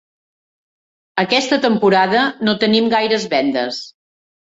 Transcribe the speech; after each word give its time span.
Aquesta 1.25 1.61
temporada 1.67 2.25
no 2.49 2.59
tenim 2.67 2.91
gaires 2.97 3.33
vendes. 3.39 3.83